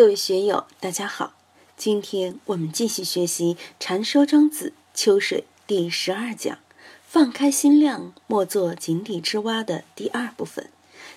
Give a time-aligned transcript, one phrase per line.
[0.00, 1.34] 各位学友，大家好！
[1.76, 6.56] 今天我们继续学习《禅说庄子·秋水》第十二讲
[7.06, 10.70] “放开心量，莫做井底之蛙”的第二部分。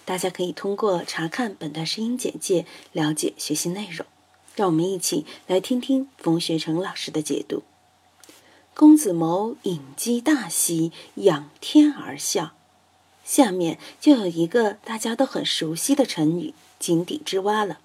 [0.03, 4.05] 大家可以通过查看本段声音简介了解学习内容。
[4.53, 7.63] 让我们一起来听听冯学成老师的解读。
[8.73, 12.51] 公子牟引鸡大喜，仰天而笑。
[13.23, 17.79] 下面就有一个大家都很熟悉的成语“井底之蛙”了。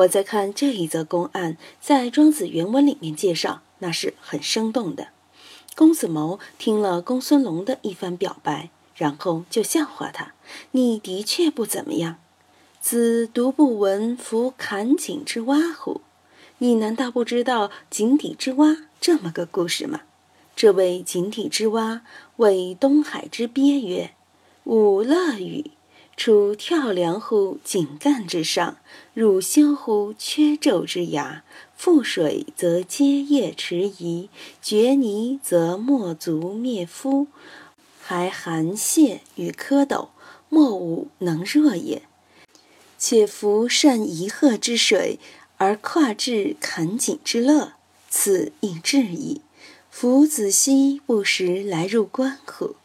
[0.00, 5.08] 我在看这一则公案，在庄子原文里面介绍，那是很生动的。
[5.74, 10.32] 公子牟听了公孙龙的一番表白，然后就笑话他
[10.72, 12.16] ：“你的确不怎么样。
[12.80, 16.00] 子独不闻夫坎井之蛙乎？
[16.58, 20.00] 你难道不知道井底之蛙这么个故事吗？
[20.56, 22.00] 这位井底之蛙，
[22.36, 24.12] 谓东海之鳖曰
[24.64, 25.72] ：‘吾乐与。’”
[26.22, 28.76] 出跳梁乎井干之上，
[29.14, 31.42] 入修乎缺胄之崖。
[31.80, 34.28] 覆水则皆叶迟疑，
[34.60, 37.28] 决泥则没足灭夫。
[38.02, 40.08] 还含蟹与蝌蚪，
[40.50, 42.02] 莫吾能若也。
[42.98, 45.18] 且夫善夷壑之水，
[45.56, 47.72] 而跨至坎井之乐，
[48.10, 49.40] 此亦至矣。
[49.90, 52.76] 夫子奚不时来入关乎？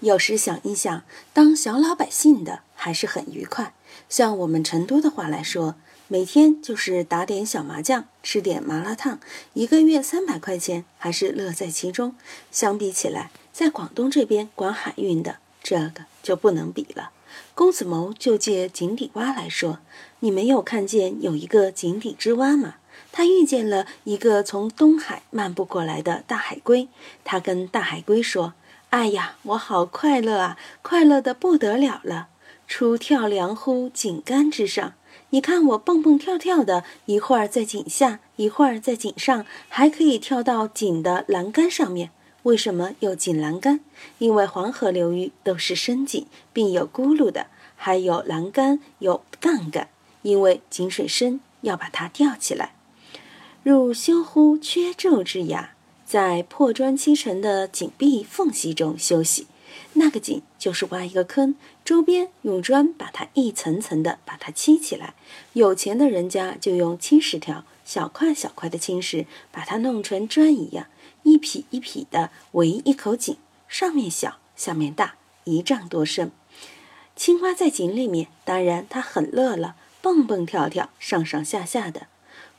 [0.00, 1.02] 有时想一想，
[1.34, 3.74] 当小老百姓的还是很愉快。
[4.08, 5.74] 像我们成都的话来说，
[6.08, 9.20] 每天就是打点小麻将，吃点麻辣烫，
[9.52, 12.16] 一个月三百块钱，还是乐在其中。
[12.50, 17.10] 相比起来，在广东这边管海运的，这个就不能比了。
[17.54, 19.80] 公子牟就借井底蛙来说，
[20.20, 22.76] 你没有看见有一个井底之蛙吗？
[23.12, 26.88] 他遇见了一个从东海漫步过来的大海龟，
[27.22, 28.54] 他跟大海龟说。
[28.90, 32.26] 哎呀，我好快乐啊，快乐的不得了了！
[32.66, 34.94] 出跳梁乎井杆之上，
[35.30, 42.10] 你看我蹦蹦跳跳的，一会儿在井下，一会儿在井上，还可以跳到井的栏杆上面。
[42.42, 43.78] 为什么有井栏杆？
[44.18, 49.88] 因为黄河流域都是深井，并有轱辘的，还有栏杆，有杠杆。
[50.22, 52.74] 因为井水深，要把它吊起来。
[53.62, 55.74] 入修乎缺胄之崖。
[56.10, 59.46] 在破砖砌成的井壁缝隙中休息，
[59.92, 61.54] 那个井就是挖一个坑，
[61.84, 65.14] 周边用砖把它一层层的把它砌起来。
[65.52, 70.88] 有钱的人家就用青石条，小块小块的青石，把它弄成砖一样，
[71.22, 73.36] 一匹一匹的围一口井，
[73.68, 76.32] 上面小，下面大，一丈多深。
[77.14, 82.08] 青蛙在井里面，当然它很乐了，蹦蹦跳跳，上上下下的。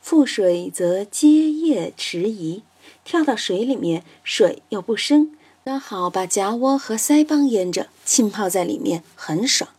[0.02, 2.62] 覆水则皆叶迟疑。
[3.04, 9.70] 跳到水里面，水又不深，刚好把夹窝和腮帮淹着，浸泡在里面很爽。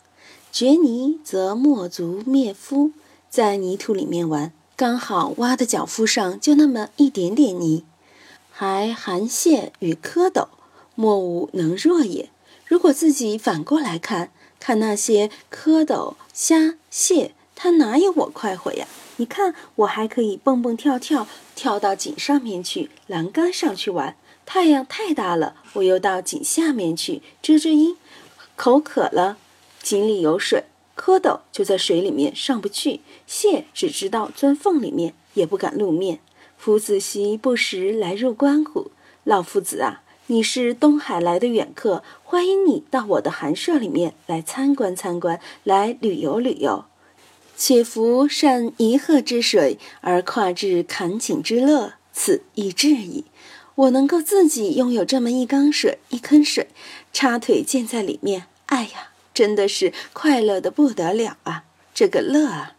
[0.52, 2.92] 掘泥则没足灭肤，
[3.30, 7.84] 在泥土里面玩，刚好挖的脚肤上就那么一点点泥。
[8.52, 10.48] 还含蟹与蝌蚪，
[10.94, 12.30] 莫吾能若也。
[12.66, 18.88] 如果自己反过来看，看那些蝌蚪、虾、蟹，它哪有我快活呀？
[19.18, 24.16] 你看，我还可以蹦蹦跳跳，跳到井上面去，栏杆上去玩。
[24.46, 27.96] 太阳太大了，我又到井下面去遮遮阴。
[28.56, 29.38] 口渴了，
[29.82, 30.66] 井里有水，
[30.98, 36.20] 蝌蚪就在水里面上不去，蟹只知道钻缝里面，也不敢露面。
[36.58, 38.92] 夫子奚不时来入观乎？
[39.24, 46.86] 老夫子啊，你是东海来的远客，欢迎你到我的寒舍里面来参观参观，来旅游旅游。
[47.56, 53.26] 且夫善一壑之水，而跨至坎井之乐，此亦至矣。
[53.76, 56.68] 我能够自己拥有这么一缸水、一坑水，
[57.12, 61.64] 插腿建在里面，哎呀，真的是快乐的不得了啊！
[61.94, 62.76] 这个乐啊，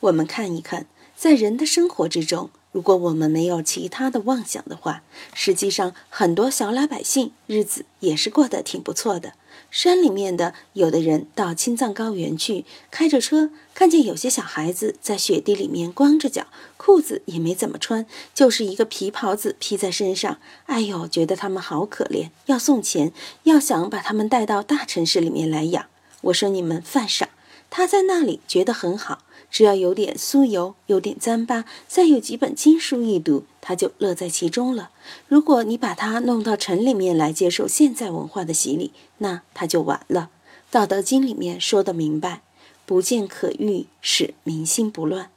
[0.00, 2.50] 我们看一看，在人的生活之中。
[2.72, 5.02] 如果我们没有其他的妄想的话，
[5.32, 9.32] 实际上很多小老百姓日子也是过得挺不错的。
[9.70, 16.46] 山里面的有的人到青藏高原去，开着车，看见有些小孩子在雪地里面光着脚，
[16.76, 20.38] 裤子也没怎么穿，就是一个皮袍子披在身上。
[20.66, 23.12] 哎呦，觉得他们好可怜，要送钱，
[23.44, 25.86] 要想把他们带到大城市里面来养。
[26.22, 27.28] 我说你们犯傻，
[27.76, 29.18] 他在那里觉得很好。
[29.50, 34.88] 只要有点酥油，有点糌粑，再有几本经书一读，他就乐在其中了。
[35.28, 40.30] 如果你把他弄到城里面来接受现在文化的洗礼，那他就完了。
[40.72, 42.40] 《道德经》里面说的明白
[42.86, 45.30] ：“不见可欲，使民心不乱。”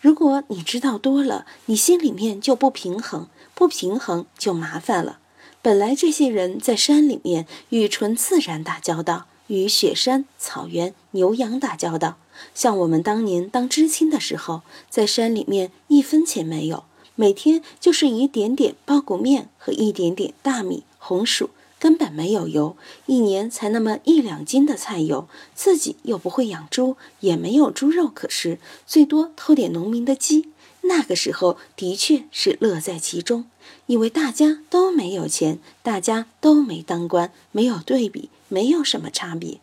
[0.00, 5.18] 如果你知道多了，你心里面就不平衡，不平衡就麻烦了。
[5.60, 9.26] 本来这些人在山里面与纯自然打交道。
[9.52, 12.16] 与雪山、草原、牛羊打交道，
[12.54, 16.84] 像我们当年当知青的时候，在山里面一分钱没有，
[17.16, 30.48] 每天就是一点点苞谷面和一点点大米、红薯，根本没有油，一年才那么一两斤的菜油，自己又不会养猪，也没有猪肉可吃，最多偷点农民的鸡。
[30.82, 33.46] 那个时候的确是乐在其中，
[33.86, 39.60] 因为大家都没有钱，大家都没当官，没有对比，没有什么差别。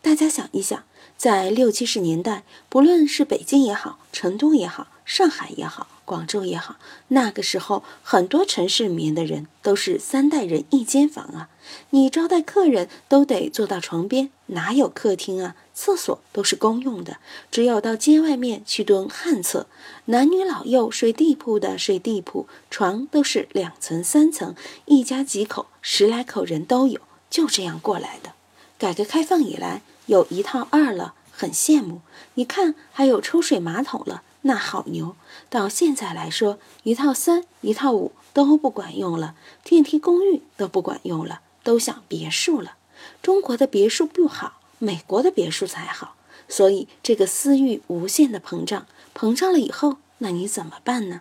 [0.00, 0.82] 大家想一想，
[1.16, 6.76] 在六七十年代，不论是北京也好，成都也好，上海也好，广州也好，
[7.08, 11.48] 那个时候很多城市里面的人都是三代人一间房啊，
[11.90, 15.56] 你招待客人都得坐到床边，哪有客厅啊？
[15.74, 17.16] 厕所都是公用的，
[17.50, 19.66] 只有到街外面去蹲旱厕。
[20.06, 24.54] 男女老幼睡地铺的睡地铺，床都是两层三层，
[24.84, 27.00] 一家几口，十来口人都有，
[27.30, 28.32] 就这样过来的。
[28.78, 32.02] 改革开放以来，有一套二了，很羡慕。
[32.34, 35.16] 你看，还有抽水马桶了，那好牛。
[35.50, 39.34] 到现在来说，一套三、一套五都不管用了，
[39.64, 42.76] 电梯公寓都不管用了，都想别墅了。
[43.20, 44.60] 中国的别墅不好。
[44.78, 46.16] 美国的别墅才好，
[46.48, 51.20] 所以这个私欲无限的膨胀，膨胀了以后，那你怎么办呢？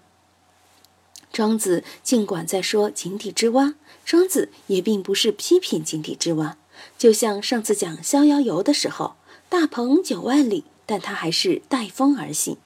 [1.32, 6.58] 庄子尽管在说井底之蛙，庄子也并不是批评井底之蛙。
[6.98, 9.14] 就像上次讲逍遥游的时候，
[9.48, 12.58] 大鹏九万里，但它还是带风而行，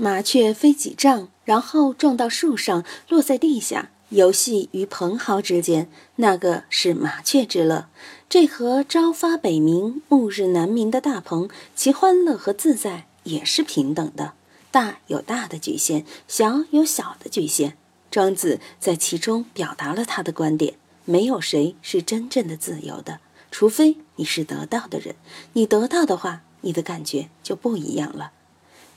[0.00, 3.90] 麻雀飞几丈，然后撞到树上，落在地下。
[4.10, 7.88] 游戏于蓬蒿之间，那个是麻雀之乐。
[8.28, 14.34] 这和朝发北冥、暮日南冥的大鹏，其欢乐和自在也是平等的。
[14.70, 17.76] 大有大的局限，小有小的局限。
[18.08, 20.74] 庄子在其中表达了他的观点：
[21.04, 23.18] 没有谁是真正的自由的，
[23.50, 25.16] 除非你是得到的人。
[25.54, 28.30] 你得到的话，你的感觉就不一样了。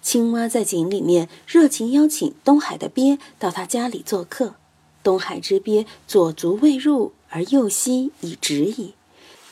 [0.01, 4.56] 青蛙在井里面热情邀请东海的鳖到他家里做客。
[5.03, 8.94] 东海之鳖左足未入，而右膝已直矣。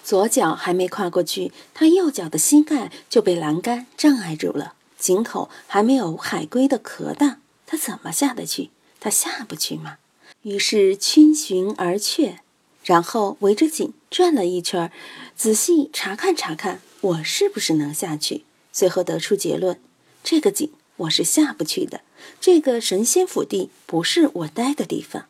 [0.03, 4.73] 左脚还没跨过去，他右脚的膝盖就被栏杆障碍住了。
[4.97, 8.69] 井口还没有海龟的壳大，他怎么下得去？
[8.99, 9.97] 他下不去吗？
[10.41, 12.39] 于是逡巡而却，
[12.83, 14.91] 然后围着井转了一圈，
[15.35, 18.45] 仔细查看查看，我是不是能下去？
[18.71, 19.79] 最后得出结论：
[20.23, 22.01] 这个井我是下不去的。
[22.41, 25.25] 这个神仙府地不是我待的地方。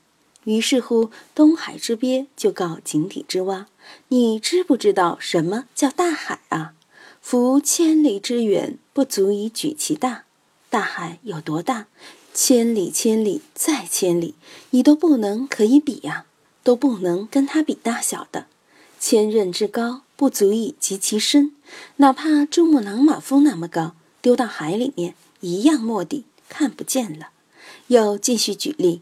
[0.45, 3.67] 于是乎，东海之鳖就告井底之蛙
[4.09, 6.73] ：“你知不知道什么叫大海啊？
[7.21, 10.23] 夫千里之远，不足以举其大。
[10.69, 11.87] 大海有多大？
[12.33, 14.33] 千里，千里再千里，
[14.69, 16.25] 你都不能可以比呀，
[16.63, 18.47] 都不能跟它比大小的。
[18.99, 21.53] 千仞之高，不足以及其深。
[21.97, 27.29] 哪怕珠穆朗玛峰那么高，丢到海里面一样没底，看不见了。
[27.87, 29.01] 又继续举例。”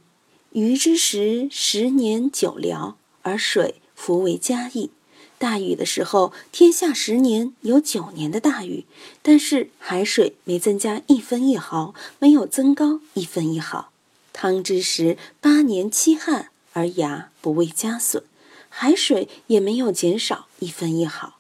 [0.54, 4.90] 鱼之时，十年九辽，而水弗为嘉义。
[5.38, 8.86] 大雨的时候，天下十年有九年的大雨，
[9.22, 13.92] 但是海水没增加一分一毫，没有增高一分一毫。
[14.34, 18.24] 汤之时，八年七旱，而牙不为加损，
[18.70, 21.37] 海水也没有减少一分一毫。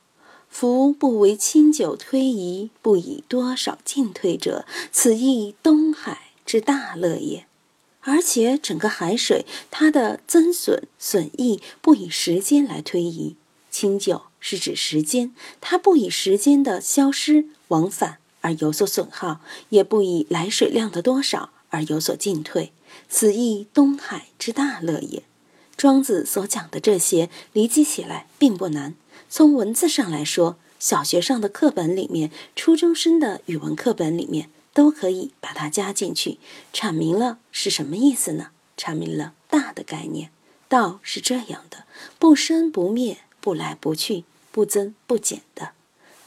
[0.59, 7.45] 夫不为清酒推移，不以多少进退者，此亦东海之大乐也。
[8.01, 13.35] 而且整个海水，它的增损损益不以时间来推移。
[13.69, 22.71] 清酒是指时间，它不以时间的消失往返而有所损耗，也不以来水量的多少而有所进退。
[23.07, 25.21] 此亦东海之大乐也。
[25.75, 28.95] 庄子所讲的这些，理解起来并不难。
[29.29, 34.49] 从文字上来说，小学上的课本里面，初中生的语文课本里面。
[34.73, 36.37] 都可以把它加进去，
[36.71, 38.51] 阐明了是什么意思呢？
[38.77, 40.29] 阐明了大的概念。
[40.69, 41.85] 道是这样的，
[42.19, 45.71] 不生不灭，不来不去，不增不减的。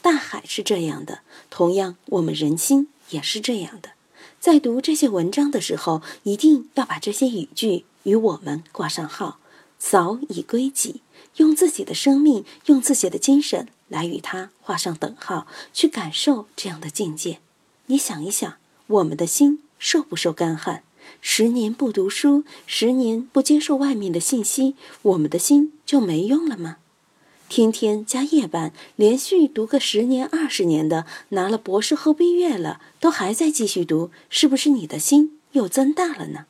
[0.01, 1.19] 大海是这样的，
[1.49, 3.91] 同样我们人心也是这样的。
[4.41, 9.39] 在读这些文章的时候，一定要把这些语句与我们挂上号，
[9.83, 11.01] 早已归己，
[11.37, 17.39] 用自己的生命，用自己的精神来与他画上等号，去感受这样的境界。
[17.87, 20.83] 你想一想，我们的心受不受干旱？
[21.19, 26.77] 十年不读书，十年不接受外面的信息，我们的心就没用了吗？
[27.49, 36.45] 天天加夜班，连续读个十年二十年的，拿了博士后毕业了，都还在继续读，是不是你的心又增大了呢？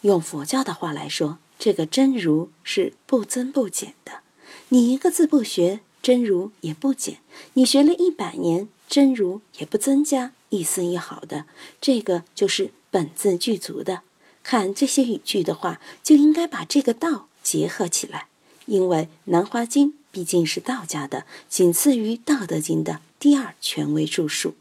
[0.00, 4.20] 用佛教的话来说，这个真如是不增不减的。
[4.68, 5.80] 你一个字不学。
[6.04, 7.20] 真如也不减，
[7.54, 11.46] 你学了一百年，真如也不增加一丝一毫的。
[11.80, 14.02] 这个就是本自具足的。
[14.42, 18.26] 看这些语句的话，就应该把这个道结合起来，
[18.66, 24.56] 因为《南华经》毕竟是道家的，仅次于《道德经》的第二权威著述。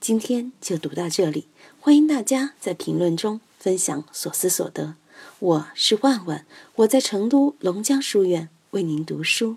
[0.00, 1.46] 今天就读到这里，
[1.78, 4.96] 欢迎大家在评论中分享所思所得。
[5.38, 9.56] 我是万万，我在成都龙江书院为您读书。